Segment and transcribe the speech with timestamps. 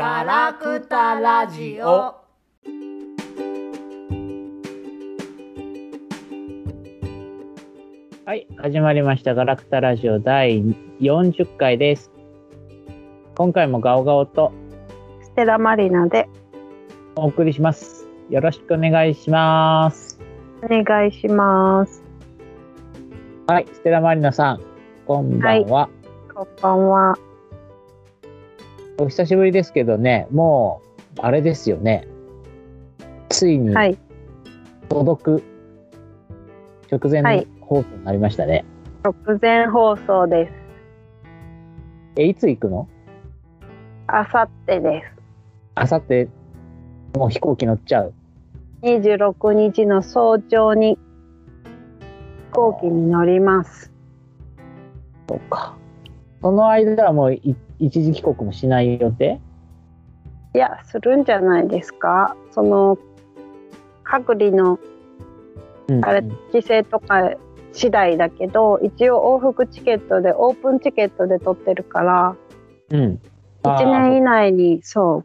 [0.00, 2.14] ガラクタラジオ
[8.24, 9.34] はい、始まりました。
[9.34, 10.62] ガラクタラジオ第
[11.00, 12.10] 40回です。
[13.36, 14.54] 今回もガオガオと
[15.22, 16.30] ステラマリナで
[17.14, 18.08] お送りします。
[18.30, 20.18] よろしくお願いします。
[20.62, 22.02] お願いします。
[23.48, 24.62] はい、ステラマリナさん、
[25.06, 25.90] こんばんは。
[26.34, 27.29] こんばんは。
[29.00, 30.82] お久しぶりですけどね、も
[31.16, 32.06] う、あれですよね。
[33.30, 33.96] ついにはい、
[34.90, 35.42] 届く
[36.92, 38.66] 直前のはい放送になりましたね。
[39.02, 40.52] 直前放送です。
[42.16, 42.88] え、いつ行くの？
[44.06, 45.02] あさってで
[45.76, 46.28] あさって、
[47.14, 48.12] もう飛行機乗っちゃう？
[48.82, 48.86] す。
[48.86, 50.98] 26日の早朝に
[52.48, 53.90] 飛行機に乗ります。
[55.26, 55.74] そうか。
[56.42, 59.40] その間はもうい一時帰国もしない予定？
[60.54, 62.36] いや、するんじゃないですか。
[62.52, 62.98] その
[64.04, 64.78] 隔離の
[65.88, 66.04] うん。
[66.04, 67.32] あれ規制とか
[67.72, 72.36] 次第だけど、一応往復チケットでオープンチケットで取ってるから、
[72.90, 73.20] うん。
[73.62, 75.24] 1年以内にそ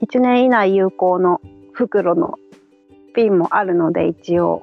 [0.00, 0.04] う。
[0.04, 1.40] 1年以内有効の
[1.72, 2.34] 袋の
[3.14, 4.62] ピンもあるので一応。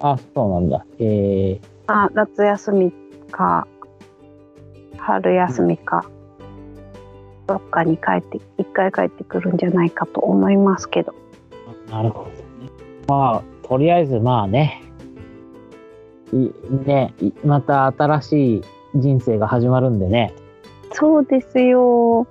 [0.00, 0.84] ああ、そうなんだ。
[0.98, 2.92] えー、あ夏休み
[3.30, 3.66] か
[4.98, 6.04] 春休みか、
[7.48, 11.14] どっかに帰って一回帰ってくるんじゃないかと思いますけど。
[11.90, 12.34] なるほどね。
[13.08, 14.82] まあ、とりあえずまあね、
[16.32, 16.50] い
[16.86, 20.34] ね、いまた新しい人生が始まるんでね、
[20.92, 22.26] そうですよ。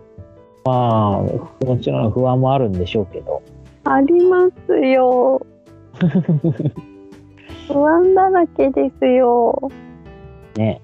[0.63, 3.41] まあ、もちろん不安もあるんでしょうけど、
[3.85, 5.41] ありますよ。
[7.67, 9.71] 不安だらけですよ。
[10.55, 10.79] ね。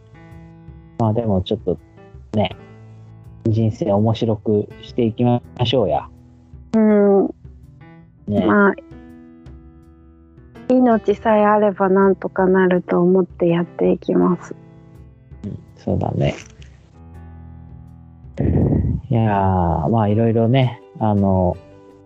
[0.98, 1.78] まあでもちょっと
[2.34, 2.56] ね、
[3.46, 6.08] 人生面白くしていきましょうや。
[6.74, 7.26] うん
[8.28, 8.46] ね。
[8.46, 8.74] まあ
[10.70, 14.56] 命さえあればなんとかなると思ってやっていきます
[15.76, 16.36] そうだね。
[19.10, 21.58] いやー、まあいろいろね、あの、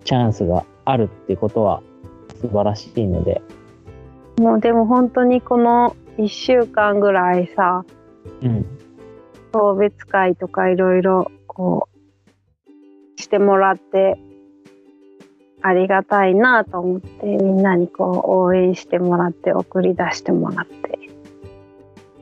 [0.03, 1.81] チャンスがあるってことは
[2.41, 3.41] 素晴らしいので、
[4.39, 7.85] もうでも本当にこの1週間ぐらいさ
[8.41, 8.76] うん。
[9.57, 11.89] 送別会とかいろいろこ
[13.17, 14.17] うしてもらって
[15.61, 20.97] ありがたいなと思ってみんなにこう応援してもらって送り出してもらって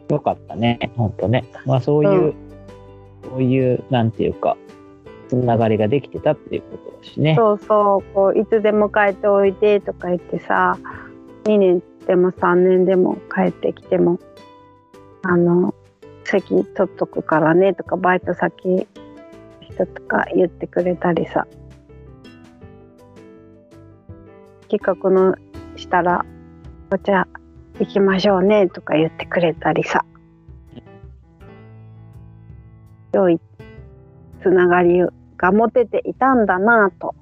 [0.10, 1.46] よかったね、ほんとね。
[1.66, 2.34] まあそういう、う
[3.24, 4.56] そういう、なんていうか、
[5.28, 7.36] つながりができてたっていうことだしね。
[7.36, 10.78] そうそうこういつでも帰っておいでとか言ってさ
[11.46, 14.20] 2年でも3年でも帰ってきても
[15.24, 15.74] あの
[16.26, 18.86] 席取っとくからねとかバイト先の
[19.62, 21.48] 人とか言ってくれたりさ。
[24.68, 25.36] 企画の
[25.76, 26.26] したら
[26.92, 27.28] 「お茶
[27.80, 30.04] 行きましょうね」とか言ってくれたりさ。
[33.14, 33.40] 良い
[34.42, 35.02] つながり
[35.38, 37.16] が持てていたんだなぁと。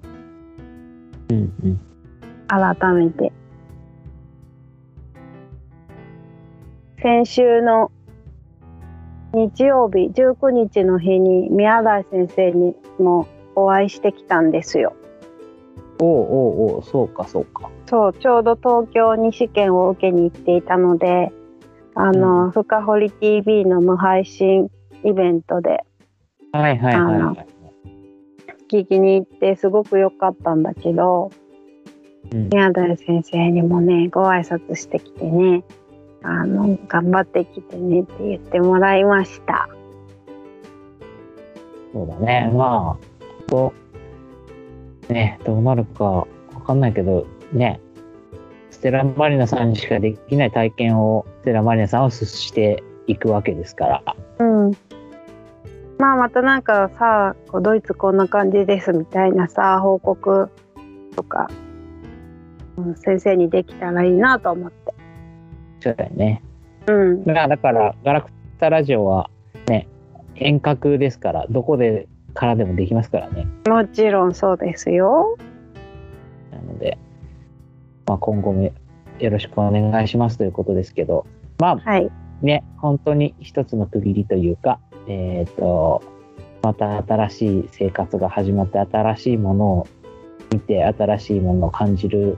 [1.30, 1.80] うんうん。
[2.48, 3.32] 改めて。
[7.02, 7.92] 先週の
[9.34, 14.96] 日曜日19日の日に宮台先生にもお会いしてきたんですよ。
[16.00, 17.70] おうおうおう、そうかそうか。
[17.88, 21.32] そうちょうど東京に試験を受けに行っていたので
[21.96, 24.70] あの、うん深堀 TV の無配信
[25.04, 25.84] イベントで
[26.52, 27.48] はいはいはいはい。
[28.72, 31.32] 聞きに行ってすごく良かったんだけど
[32.32, 35.64] うん宮台先生にもねご挨拶してきてね
[36.24, 39.70] あの頑張ってきてねって言ってもらいました
[41.94, 42.52] そうだね。
[42.52, 43.72] まあ、こ
[45.10, 46.28] う、ね、どうなるかわ
[46.66, 47.80] かんないけど、ね、
[48.72, 54.16] ステラマリナさんにしかできない体験を、ステラマリナさんはしていくわけですから。
[54.40, 54.72] うん
[56.00, 60.50] まあまたなんかさこうドイツこんな感じですみたいなさ報告
[61.16, 61.50] とか、
[62.76, 64.93] うん先生にできたらいいなと思って
[65.84, 66.42] そうだよね。
[66.88, 69.30] うんまあだから、ガラクタラジオは
[69.68, 69.88] ね、
[70.36, 73.48] 遠隔ですから、どこでからでもできますからね。
[73.68, 75.38] もちろんそうですよ
[76.52, 76.98] なので、
[78.08, 78.72] まあ今後も
[79.20, 81.26] よろしくお願いしますということですけど、
[81.60, 82.10] まあはい
[82.42, 86.02] ね、本当に一つの区切りというか、えっ、と、
[86.62, 89.88] また新しい生活が始まって、新しいものを
[90.52, 92.38] 見て、新しいものを感じる、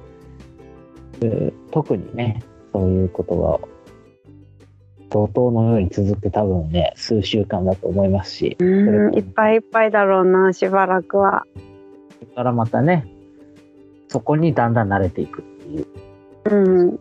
[1.22, 2.44] う特にね、
[2.76, 3.60] そういうことが
[5.10, 11.46] 怒涛のように続く多分ね、数週間だと思いますし、うんいっぱいいっぱいだろうなしばらくは
[12.20, 13.08] それからまたね、
[14.10, 15.88] そこにだんだん慣れていくっていう
[16.52, 17.00] うん。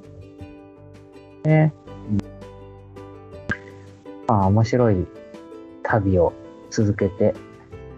[1.42, 1.74] ね。
[4.28, 5.06] まあ、面白い
[5.82, 6.32] 旅を
[6.70, 7.34] 続けて、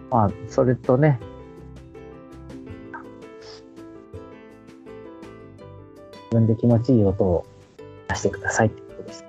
[0.09, 1.19] まあ、それとね、
[6.23, 7.56] 自分で気持ちいい音を出
[8.17, 9.25] してくださいってことです。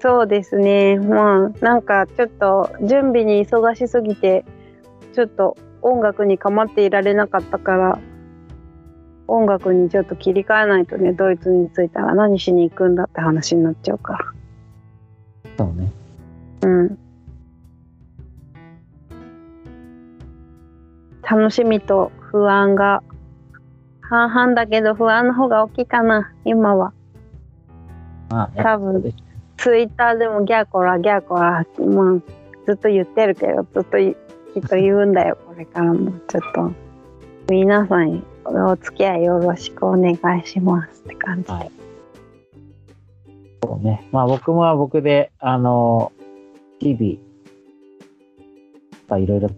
[0.00, 0.98] そうですね。
[0.98, 4.44] まあ、なんかちょっと準備に忙しすぎて、
[5.14, 7.98] ちょっと音楽に構っていられなかったから、
[9.28, 14.24] 音楽にちょっと切り替えないとね、ドイツに着いたら何しに行くんだって話になっちゃうから。
[15.56, 15.90] そうね。
[16.62, 16.98] うん。
[21.28, 23.02] 楽しみと不安が
[24.00, 26.92] 半々だけど不安の方が大きいかな、今は。
[28.28, 29.14] 多分
[29.56, 32.22] ツイッターでもギャーコラギャーコラ、まあ、
[32.66, 34.16] ずっと言ってるけどずっとい
[34.54, 36.72] きっと言うんだよ これからもちょっと
[37.48, 41.70] 皆さんお付き合いよろしくお願いしますって感じで、はい。
[43.62, 44.08] そうね。
[44.12, 46.12] まあ僕もは僕で、あの、
[46.78, 49.50] 日々、いろいろ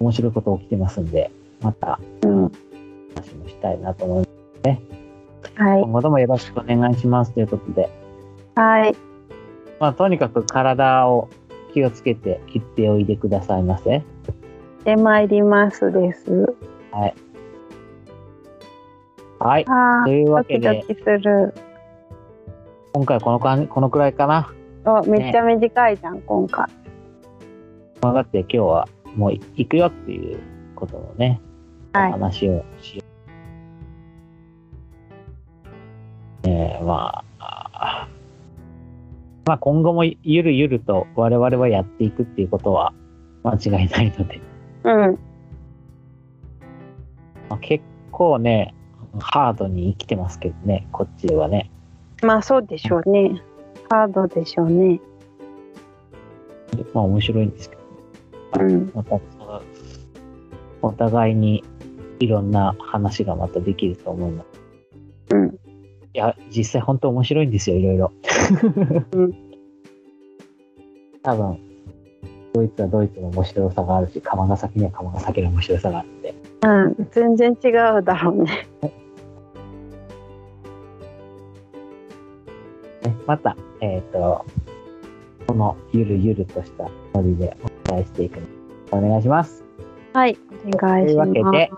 [0.00, 1.30] 面白いこと起きてますんで、
[1.60, 2.52] またうん
[3.14, 4.28] 話もしたいなと思い
[4.64, 4.97] ます。
[5.58, 5.82] はい。
[5.82, 7.90] 今後ともよろしくお願いしますということで、
[8.54, 8.96] はい。
[9.80, 11.28] まあとにかく体を
[11.74, 14.02] 気をつけて行っておいでくださいませ。
[14.84, 16.54] で参りますです。
[16.92, 17.14] はい。
[19.40, 19.64] はい。
[19.68, 21.54] あというわけで、キドキする。
[22.92, 24.52] 今回このかんこのくらいかな。
[24.84, 26.66] おめっちゃ短いじゃん、今回。
[28.00, 30.38] まあだって今日はもう行くよっていう
[30.76, 31.40] ことのね、
[31.92, 32.12] はい。
[32.12, 33.02] 話をしよ
[36.82, 38.08] まあ、
[39.46, 42.92] まあ今後もゆるゆると我々はやっていくっていうことは
[43.42, 44.40] 間違いないので、
[44.84, 45.18] うん。
[47.48, 48.74] まあ、結構ね、
[49.20, 51.70] ハードに生きてますけどね、こっちではね。
[52.22, 53.42] まあそうでしょうね。
[53.90, 55.00] ハードでしょうね。
[56.92, 58.92] まあ面白いんですけど、うん。
[58.94, 59.18] また
[60.82, 61.64] お互いに
[62.20, 64.44] いろんな話がまたできると思うので。
[65.30, 65.46] うん。
[65.46, 65.67] い
[66.18, 68.12] や、実際本当面白いんですよ、いろいろ。
[69.12, 69.34] う ん
[71.22, 71.58] 多分、
[72.54, 78.66] ドイツはドイツの面白さがあるし、釜ヶ崎には釜ヶ崎の面白さがあるんで、うん全然違うだろうね
[83.02, 84.44] ね、また、えっ、と、
[85.46, 86.84] このゆるゆるとした
[87.14, 87.56] ノリで
[87.86, 88.46] お伝えしていくの
[88.90, 89.64] お願いします。
[90.12, 90.36] はい
[90.66, 91.70] お願いしますというわけで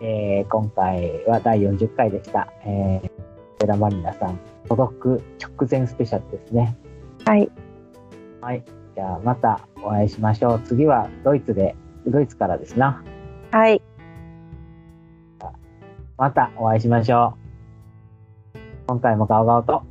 [0.00, 2.52] えー今回は第40回でした。
[2.64, 3.21] えー、
[3.62, 6.76] セラマリナさん、届く直前スペシャルですね。
[7.24, 7.48] はい
[8.40, 8.64] はい。
[8.96, 10.60] じゃあまたお会いしましょう。
[10.64, 13.04] 次はドイツで、ドイツからですな。
[13.52, 13.80] はい
[16.18, 17.36] またお会いしましょ
[18.56, 18.58] う。
[18.88, 19.84] 今回もガオガオと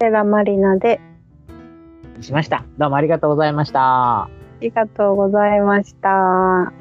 [0.00, 1.00] セラマリナで
[2.20, 2.64] しました。
[2.76, 4.22] どうもありがとうございました。
[4.24, 6.72] ありがとうございました。